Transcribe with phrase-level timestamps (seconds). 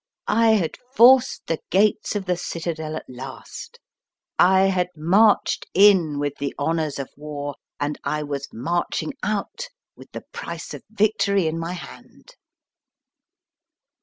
[0.25, 3.79] I had forced the gates of the citadel at last.
[4.39, 10.11] I had marched in with the honours of war, and I was marching out with
[10.11, 12.33] the price of victory in my hand.